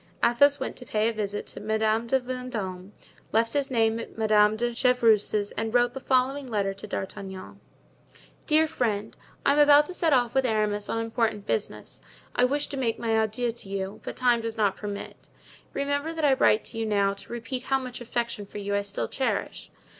[0.25, 2.91] Athos went to pay a visit to Madame de Vendome,
[3.31, 7.59] left his name at Madame de Chevreuse's and wrote the following letter to D'Artagnan:
[8.47, 12.01] "Dear Friend,—I am about to set off with Aramis on important business.
[12.35, 15.29] I wished to make my adieux to you, but time does not permit.
[15.71, 18.81] Remember that I write to you now to repeat how much affection for you I
[18.81, 19.69] still cherish.